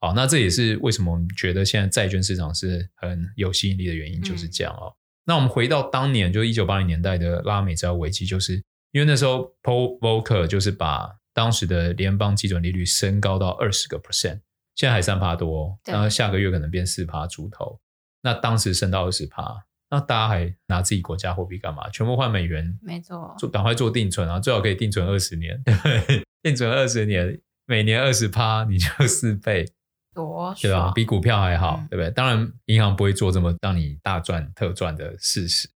[0.00, 4.86] 好，那这也是为什么我们觉得现在债券市场是很有吸引力的原因，就是这样哦。
[4.86, 8.54] 嗯、那我们回到当年，就一九八零年代的拉美债务危机，就是
[8.92, 14.40] 因为那时候 Paul Volcker 就是把当时的联邦基准利率升高到二十个 percent，
[14.74, 17.78] 现在还三趴多，然后下个月可能变四趴出头。
[18.22, 19.64] 那当时升到二十趴。
[19.88, 21.88] 那大家还拿自己国家货币干嘛？
[21.90, 24.40] 全部换美元，没错，做赶快做定存啊！
[24.40, 29.64] 最好可以定存二十年，对， 定存二十年，每年二十趴，你就四倍，
[30.12, 30.90] 多对吧？
[30.92, 32.10] 比股票还好，嗯、对不对？
[32.10, 35.70] 当然，银行不会做这么让你大赚特赚的事实。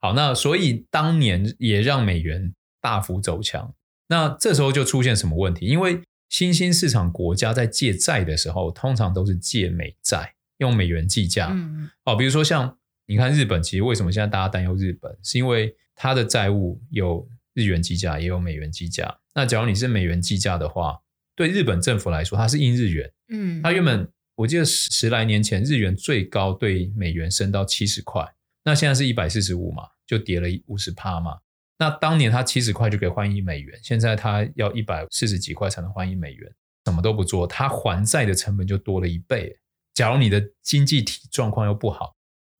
[0.00, 3.72] 好，那所以当年也让美元大幅走强。
[4.12, 5.64] 那这时候就出现什么问题？
[5.66, 11.48] 因为新兴市场国家在借债的时候，通常都是借美债，用美元计价。
[11.50, 12.76] 嗯，好，比如说像。
[13.06, 19.18] 你看日本，其实为什么现在大家担忧日本，是因为它的债务有日元计价，也有美元计价。
[19.34, 21.00] 那假如你是美元计价的话，
[21.34, 23.12] 对日本政府来说，它是印日元。
[23.28, 28.24] 嗯，它原本我记得十十来年前日元最高对美元升到七十块，
[28.64, 31.38] 那现在是一百四十五嘛，就跌了五十趴嘛。
[31.82, 39.58] 那当年他七十块就可以换一美元，现在他要一百四十几块才能换一美元，什么都不做，他还债的成本就多了一倍。
[39.94, 42.14] 假如你的经济体状况又不好。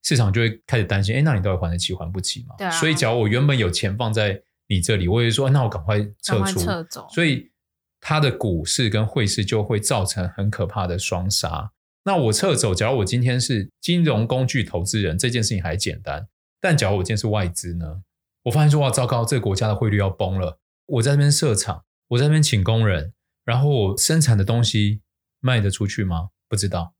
[0.05, 2.57] 市场就会开始担心，哎，那你到底还得起还不起嘛？
[2.59, 2.71] 对啊。
[2.73, 6.59] 所以，假如我原本有钱放在你这里，我会说，那我赶快撤出。
[6.59, 7.07] 撤走。
[7.09, 7.53] 所以，
[8.01, 11.71] 它的股市跟汇市就会造成很可怕的双杀。
[12.03, 16.27] 那我撤走，假如我今天是金融工具投资人，这件事情还简单。
[16.61, 18.03] 但假如我今天是外资呢？
[18.45, 20.59] 我发现说，哇，糟糕，这个国家的汇率要崩了。
[20.87, 23.13] 我在那边设厂，我在那边请工人，
[23.45, 25.01] 然后我生产的东西
[25.41, 26.31] 卖得出去吗？
[26.49, 26.95] 不知道。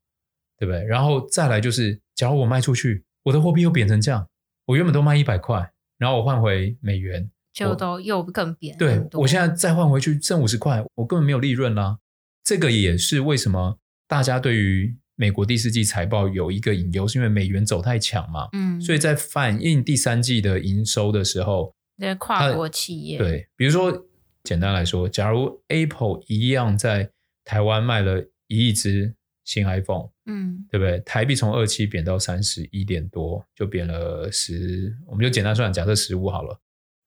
[0.55, 0.85] 对不对？
[0.85, 4.29] 然后再来就是，假如我卖出去，我的货币又贬成这样，
[4.67, 8.77] 我原本都卖一百块，然后我换回美元，就都又更贬。
[8.77, 11.97] 对，我现在再换回去剩五十块，我根本没有利润啦。
[12.43, 18.47] 这个也是为什么大家对于美国第四季财报有一个隐忧，是因为美元走太强嘛。
[18.53, 24.05] 嗯，所以在反映第三季的营收的时候，那跨国企业，对，比如说
[24.43, 27.09] 简单来说，假如 Apple 一样在
[27.43, 29.15] 台湾卖了一亿只。
[29.45, 30.97] 新 iPhone，嗯，对不对？
[31.01, 36.57] 台币从二七贬到三十一点多，就贬了十，我们就简单算，假设十五好了。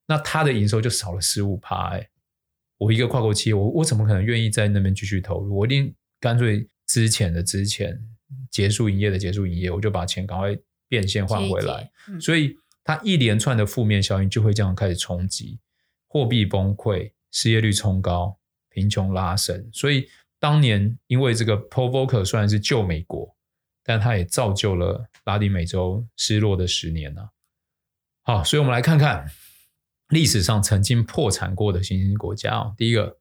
[0.07, 2.07] 那它的营收就少了十五趴，哎，
[2.77, 5.57] 我一个跨国企业，我我怎么可能愿意在那边继续投入？
[5.57, 8.01] 我一定干脆资遣的之前，
[8.49, 11.91] 结束营业的结束营业，我就把钱赶快变现换回来。
[12.09, 15.59] 嗯、所以它一连串的负面效应就会这样开始冲击，
[16.07, 20.09] 货币崩溃，失业率冲高，贫穷拉升，所以。
[20.39, 23.35] 当年因为这个 Paul Volcker 虽然是救美国，
[23.83, 27.31] 但它也造就了拉丁美洲失落的十年啊。
[28.21, 29.25] 好，所以我们来看看
[30.09, 32.75] 历史上曾经破产过的新兴国家哦。
[32.77, 33.17] 第一个，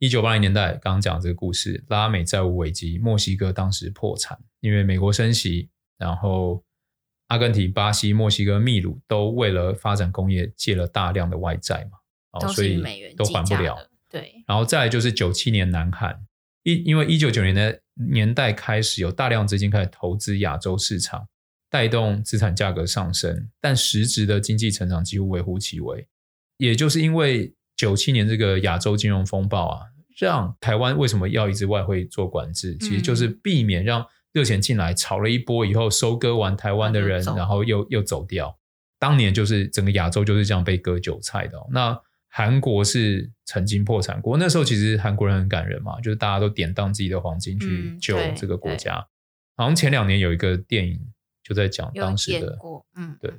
[0.00, 6.64] 一九八零年代刚刚讲这个故事，拉美债务危机，墨西哥当时破产，因为美国升息，然后
[7.26, 12.82] 阿根廷、巴西、墨西哥、秘鲁都为了发展工业借了大量的外债嘛，所以
[13.14, 13.76] 都还不了。
[14.08, 16.18] 对，然后再来就是九七年南韩。
[16.62, 21.28] 一因为一九九零的年代开始有大量资金开始投资亚洲市场，
[21.68, 26.08] 带动资产价格上升，但实质的经济成长几乎微乎其微。
[26.56, 29.86] 也就是因为九七年这个亚洲金融风暴啊，
[30.18, 38.54] 让台湾为什么要一直外汇做管制，其实就是避免让热钱进来炒了一波以后收割完台湾的人，然后又又走掉。
[38.98, 41.66] 当年就是整个亚洲就是这样被割韭菜的哦。
[41.72, 48.96] 那韩国是曾经破产过，那时候其实韩国人很感人嘛，就是大家都典当自己的黄金去救这个国家。
[48.96, 49.08] 嗯、
[49.56, 51.00] 好像前两年有一个电影
[51.42, 52.58] 就在讲当时的，
[52.94, 53.32] 嗯，对。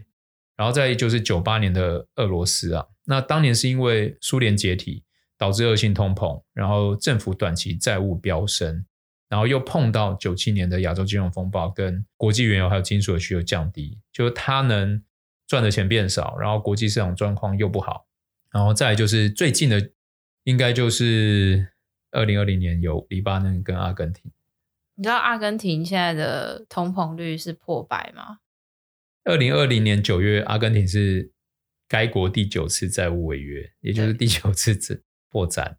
[0.57, 5.03] 然后再就是九八年的俄罗斯啊，那当年是因为苏联解体
[5.37, 8.85] 导致恶性通膨，然后政府短期债务飙升，
[9.27, 15.03] 然后又碰到九七年的亚洲金融风暴，跟国际原油还有金属的需求降低，就是他能
[15.45, 18.07] 赚的钱变少，然后国际市场状况又不好。
[18.49, 19.91] 然后再来就是最近的，
[20.45, 21.73] 应该就是
[22.11, 24.31] 二零二零年有黎巴嫩跟阿根廷。
[24.95, 28.37] 你知道阿根廷现在的通膨率是破百吗？
[29.25, 31.31] 二零二零年九月，阿根廷是
[31.91, 35.77] 该国第九次债务违约，也就是第九次破产。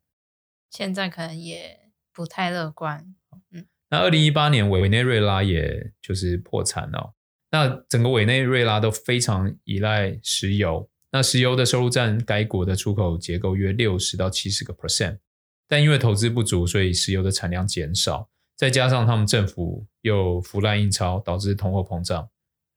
[0.71, 3.15] 现在可能也不太乐观。
[3.51, 7.15] 嗯，那二零一八年委委内瑞拉也就是破产了。
[7.51, 10.87] 那整个委内瑞拉都非常依赖石油。
[11.13, 15.19] 那石油的收入占该国的出口结构约六十到七十个 percent，
[15.67, 22.29] 但因为投资不足，所以石油的产量减少，再加上他们政府又腐烂印钞，导致通货膨胀，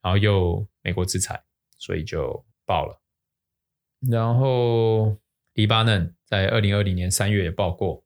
[0.02, 1.44] 然后又美国制裁，
[1.78, 3.02] 所以就爆了。
[4.00, 5.18] 然后
[5.54, 8.04] 黎巴嫩在二零二零年三月也爆过，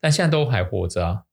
[0.00, 1.24] 但现在都还活着啊。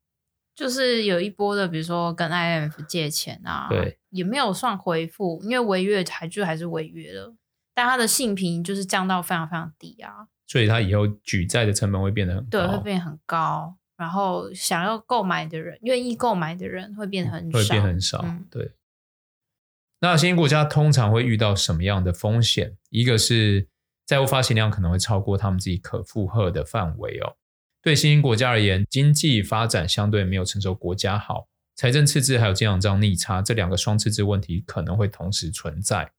[0.55, 7.35] 就是有一波的，比如说跟 IMF 借钱啊，对，也没有算回复，因为违约还就还是违约了，
[7.73, 18.71] 但他的信评就是降到非常非常低啊，所以他以后举债的成本会变得很高，对，会变很高，然后想要购买的人，愿意购买的人会变很少，会变很少，嗯、对。
[19.99, 22.77] 那新兴国家通常会遇到什么样的风险？
[22.91, 23.67] 一个是
[24.05, 27.35] 债务发行量可能会超过他们自己可负荷的范围哦。
[27.81, 36.11] 对新兴国家而言，经济发展相对没有成熟国家好，财政赤字还有经常账逆差这两个双赤字问题可能会同时存在，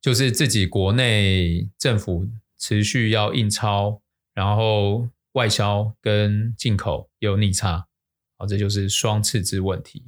[0.00, 2.28] 就是自己国内政府
[2.58, 4.02] 持续要印钞，
[4.34, 7.86] 然后外销跟进口也有逆差，
[8.36, 10.04] 好，这就是双赤字问题。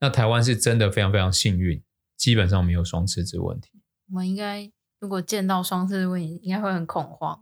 [0.00, 1.82] 那台湾是真的非常非常幸运，
[2.16, 3.80] 基本上没有双赤字问题。
[4.08, 4.70] 我们应该
[5.02, 7.36] 如果见到双赤的问题，应该会很恐慌，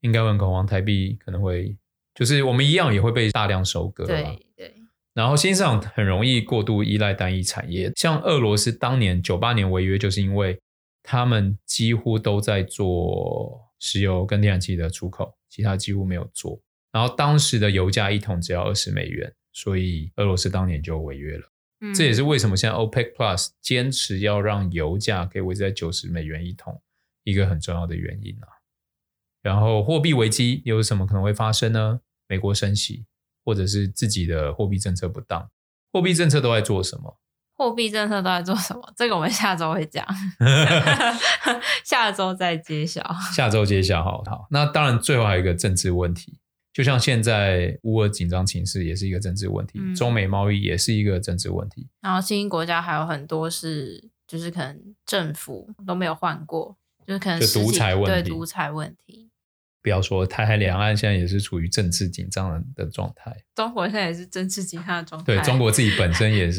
[0.00, 1.78] 应该会很恐慌，台币可能会。
[2.12, 4.74] 就是我们一样也会被大量收割，对对。
[5.14, 10.60] 然后新市场很容易过度依赖单一产业，像俄罗斯当年九八年违约，就是因为
[11.04, 16.60] 他们几乎都在做石油跟天然气的出口，其他几乎没有做。
[16.90, 21.48] 然后当时的油价一桶只要二十美元，所以俄罗斯当年就违约了。
[21.82, 21.94] 嗯。
[21.94, 26.80] 这也是为什么现在 OPEC Plus 坚持要让油价可以维持在九十美元一桶，
[27.28, 28.48] 一个很重要的原因啊。
[29.42, 32.00] 然后货币危机又有什么可能会发生呢？
[32.26, 33.06] 美国升息，
[33.44, 35.50] 或者是自己的货币政策不当，
[35.92, 37.18] 货币政策都在做什么？
[37.56, 38.92] 货币政策都在做什么？
[38.96, 40.06] 这个我们下周会讲
[41.84, 43.02] 下周再揭晓。
[43.34, 44.46] 下周揭晓，好好。
[44.50, 46.38] 那当然，最后还有一个政治问题，
[46.72, 51.88] 就像现在乌俄紧张情势也是一个政治问题，嗯、中美贸易也是一个政治问题。
[52.00, 56.76] 然后新兴国家还有很多是，就是可能政府都没有换过，
[57.08, 59.30] 就是可能是独裁问题，对独裁问题。
[59.80, 65.24] 不要说台海两岸现在也是处于政治紧张的状态，中国现在也是政治紧张的状态。
[65.24, 66.58] 对，中国自己本身也 是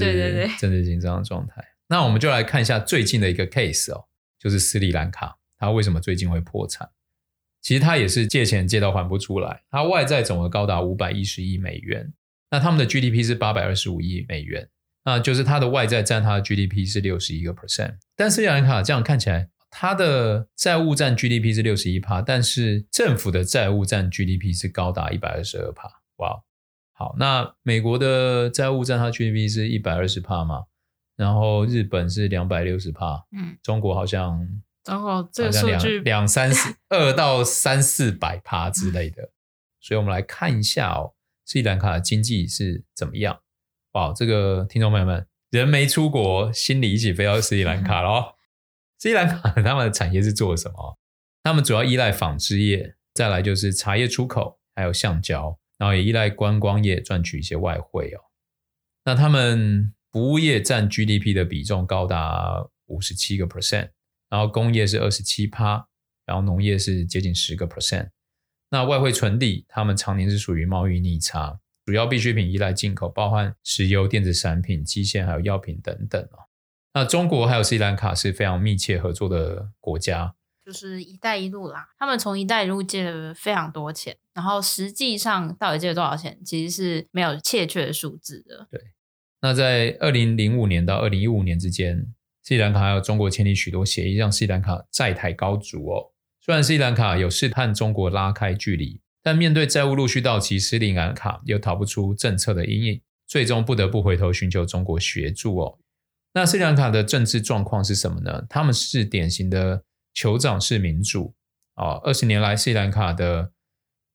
[0.57, 1.63] 政治紧张的状态。
[1.87, 4.05] 那我们就来看一下最近的一个 case 哦，
[4.39, 6.89] 就是斯里兰卡，它为什么最近会破产？
[7.61, 12.11] 其实它也是借钱借到还不出来，它外债总额高达五百一十亿美元，
[12.49, 14.67] 那他们的 GDP 是八百二十五亿美元，
[15.05, 19.49] 那就是它的外债占它的 GDP 是六十一个 percent，但斯里兰卡这样看起来。
[19.69, 25.87] 它的债务占 GDP 是六十一趴，但是政府的债务占 GDP 是高达一百二十二趴。
[26.17, 26.41] 哇，
[26.93, 30.63] 好，那美国的债务占它 GDP 是一百二十趴嘛？
[31.15, 34.39] 然后日本是两百六十趴，嗯，中国好像，
[34.83, 39.31] 中国这个数据两三四二到三四百趴之类的，
[39.81, 41.13] 所以我们来看一下哦，
[41.45, 43.39] 斯里兰卡的经济是怎么样？
[43.91, 48.35] 哇，这个听众朋友们，人没出国，心里一起飞到斯里兰卡了哦。
[48.99, 50.99] 斯里兰卡他们的产业是做什么？
[51.41, 58.19] 他们主要依赖纺织业，再来就是茶叶出口，还有橡胶，然后也依赖观光业赚取一些外汇哦。
[59.05, 63.91] 那他们服务业占 GDP 的比重高达五十七个 percent，
[64.29, 65.87] 然后工业是二十七趴，
[66.25, 68.09] 然后农业是接近十个 percent。
[68.69, 76.48] 那外汇存底，他们常年是属于贸易逆差，主要必需品依赖进口，包含石油、电子产品、机械还有药品等等哦。
[76.93, 80.33] 那中国还有斯里兰卡是非常密切合作的国家，
[80.65, 81.89] 就是“一带一路”啦。
[81.97, 88.67] 他们从“一带一路”借了非常多钱，然后实际上到底借了多少钱，其实是没有确切的数字的。
[88.71, 88.81] 对。
[89.41, 96.11] 那在二零零五年到二零一五年之间，斯里兰卡还有中国签订许多协议，让斯里兰卡债台高筑哦。
[96.41, 105.79] 虽然斯里兰卡有试探中国拉开距离，但面对债务陆续到期，斯里兰卡又逃不出政策的阴影，最终不得不回头寻求中国协助哦。
[106.33, 108.45] 那斯里兰卡的政治状况是什么呢？
[108.49, 111.35] 他们是典型的酋长式民主
[111.73, 111.99] 啊。
[112.03, 113.51] 二十年来，斯里兰卡的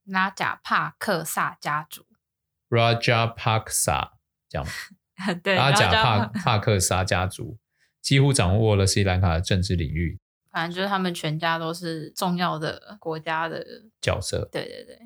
[0.04, 2.06] 拉贾帕克萨家族
[2.70, 4.10] （Rajapaksa）
[4.48, 4.66] 这样，
[5.42, 7.58] 对，拉贾帕帕克萨家族
[8.00, 10.20] 几乎掌握了斯里兰卡的政治领域。
[10.52, 13.66] 反正就是他们全家都是重要的国家的
[14.00, 14.48] 角色。
[14.52, 14.96] 对对对。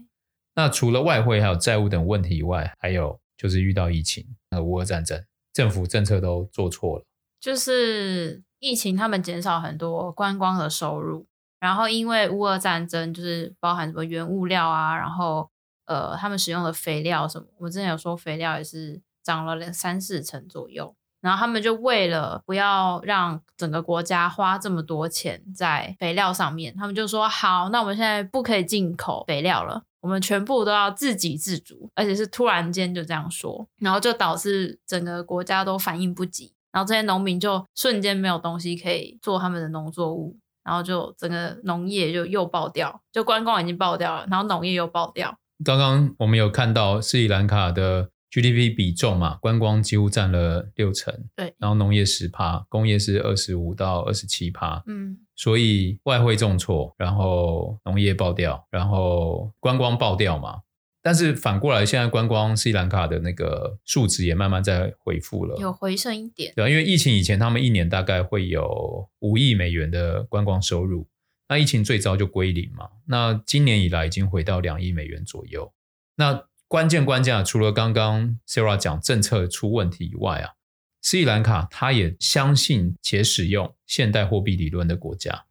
[0.54, 5.24] 那除了外汇还有债务等问题以外，还有就是遇到疫情和乌俄战争。
[5.58, 7.04] 政府政策都做错了，
[7.40, 11.26] 就是疫情，他们减少很多观光的收入，
[11.58, 15.50] 然后因为乌俄战争，就是包含什么原物料啊，然后
[15.86, 29.82] 呃，他们使用的肥料什么，我之前有说肥料也是涨了两三四成左右，然后他们就为了不要让整个国家花这么多钱在肥料上面，他们就说好，那我们现在不可以进口肥料了。
[30.00, 45.36] 我们全部都要自给自足，而且是突然间就这样说，然后就导致整个国家都反应不及，然后这些农民就瞬间没有东西可以做他们的农作物，然后就整个农业就又爆掉，就观光已经爆掉了，然后农业又爆掉。
[45.64, 60.60] 刚刚我们有看到斯里兰卡的 GDP 比重嘛，观光几乎占了六成，对，然后农业十趴，工业是二十五到二十七趴，嗯，所以外汇重挫，然后农业爆掉，然后观光爆掉嘛。
[61.00, 66.52] 但是反过来，现在观光斯里兰卡的那个数值也慢慢在恢复了，有回升一点。
[66.54, 71.06] 对，因为疫情以前，他们一年大概会有五亿美元的观光收入，
[71.48, 72.90] 那疫情最早就归零嘛。
[73.06, 75.72] 那今年以来已经回到两亿美元左右。
[76.16, 80.52] 那关键关键啊，除了刚刚 Sarah 讲政策出问题以外啊，
[81.00, 85.46] 斯里兰卡它也相信且使用现代货币理论的国家。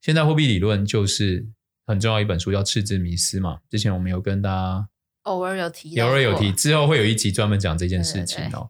[0.00, 1.48] 现代货币理论就是
[1.84, 3.58] 很重要一本书，叫《赤字迷思》嘛。
[3.68, 4.88] 之前我们有跟大家。
[5.22, 8.48] 偶尔有提，偶尔有提，之后会有一集专门讲这件事情哦。
[8.48, 8.68] 对对对，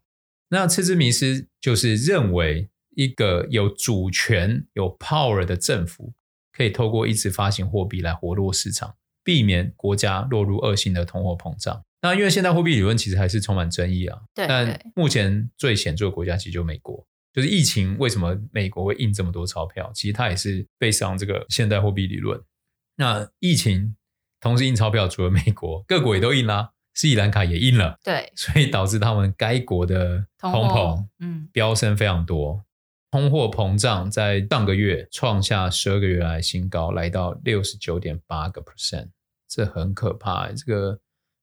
[0.48, 6.12] 那赤字迷思就是认为一个有主权、有 power 的政府，
[6.52, 11.84] 可以透过一直发行货币来活络市场，避免国家落入恶性的通货膨胀。
[12.00, 14.18] 那因为现代货币理论其实还是充满争议啊。
[14.34, 19.90] 对，但目前最显著的国家其实就美国，就是疫情为什么美国会印这么多钞票？
[19.94, 22.40] 其实它也是背上这个现代货币理论。
[22.96, 23.94] 那疫情。
[24.42, 32.60] 同时印钞票，除了美国，各国也都印啦，斯里兰卡也印了，对，所以导致他们该国的通膨，嗯，飙升非常多，
[33.12, 39.10] 通货膨胀在上个月创下十二个月来新高，来到六十九点八个 percent，
[39.46, 40.98] 这很可怕，这个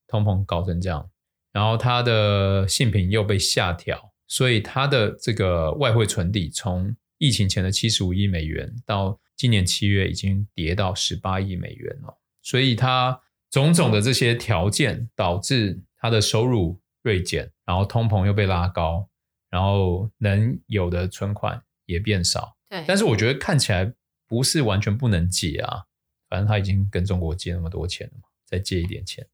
[0.08, 1.08] 通膨高成这样，
[1.52, 12.18] 然后它的性品又被下调，所以它的这个外汇存底从疫情前的七十五亿美元，到今年七月已经跌到十八亿美元了。
[12.42, 13.16] 所以它
[13.48, 19.08] 种种的这些条件导致它的收入锐减，然后通膨又被拉高，
[19.50, 22.56] 然后能有的存款也变少。
[22.68, 23.92] 对，但是我觉得看起来
[24.26, 25.84] 不是完全不能借啊，
[26.28, 29.26] 反正他已经跟中国借那么多钱了嘛，再借一点钱。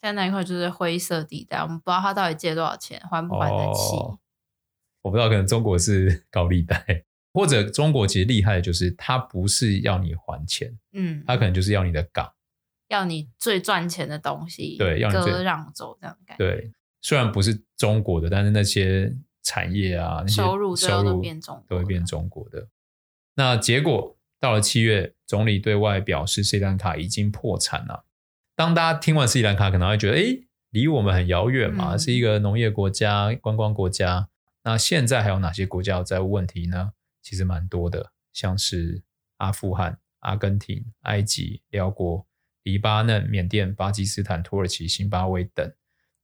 [0.00, 3.96] 现在那一块就是灰色地带，我们不知道他到底借多少钱，还不还得起。
[3.96, 4.18] 哦，
[5.02, 12.32] 我不知道，可能中国是高利贷，或者中国其实厉害的就是他不是要你还钱，嗯，他可能就是要你的港。
[12.88, 16.44] 要你最赚钱的东西，对，要你割让走这样的感觉。
[16.44, 19.14] 对，虽然不是中国的，但是那些
[19.48, 22.68] 产业啊，那些收入收入都变中都会变中国的。
[23.34, 28.04] 那结果到了七月，总理对外表示斯里兰卡已经破产了。
[28.54, 34.28] 当大家听完斯里兰卡，可能会觉得，哎，离我们很遥远嘛，嗯、是一个农业国家、观光国家。
[34.64, 36.92] 那现在还有哪些国家有债务问题呢？
[37.22, 39.02] 其实蛮多的，像是
[39.38, 42.26] 阿富汗、阿根廷、埃及、辽国。
[42.64, 45.72] 黎巴嫩、缅甸、巴基斯坦、土耳其、新巴威等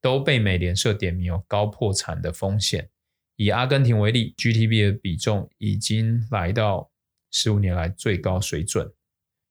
[0.02, 2.90] 都被美联社点名有高破产的风险。
[3.36, 6.90] 以阿根廷为例，GDP 的比重已经来到
[7.30, 8.92] 十五年来最高水准。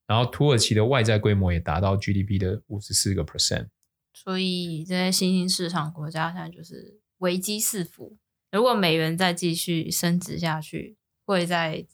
[0.06, 3.68] 然后土耳其的外债规模也达到 GDP 的五十四个 percent。
[4.14, 8.18] 所以这些新兴市场国家现在就是危机四伏。
[8.52, 11.88] 如果美元再继续升值下去，会再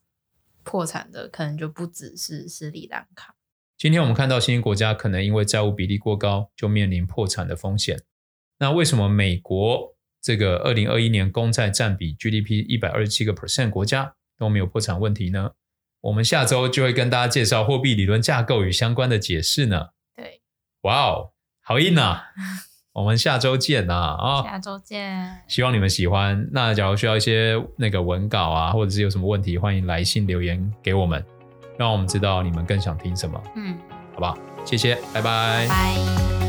[0.63, 3.35] 破产的可能就不只是斯里兰卡。
[3.77, 8.03] 今天我们看到新兴国家可能因为债务比例过高，就面临破产的风险。
[8.57, 9.95] 那为什么美国
[10.29, 15.53] 这个二零二一年公债占比 GDP 一百二十七个 percent 国家都没有破产问题呢？
[16.01, 19.87] 我们下周就会跟大家介绍货币理论架构与相关的解释呢。
[20.15, 20.41] 对，
[20.83, 21.31] 哇哦，
[21.63, 22.25] 好硬啊！
[22.93, 23.95] 我们下周见呐！
[24.19, 25.41] 啊，下周见。
[25.47, 26.47] 希望你们喜欢。
[26.51, 31.25] 那假如需要一些那个文稿啊，或者是有什么问题，欢迎来信留言给我们。
[31.75, 33.75] 让我们知道你们更想听什么，嗯，
[34.13, 34.37] 好不好？
[34.63, 35.65] 谢谢，拜拜。
[35.67, 36.48] 拜。